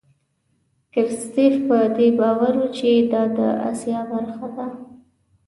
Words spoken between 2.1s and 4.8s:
باور و چې دا د آسیا برخه ده.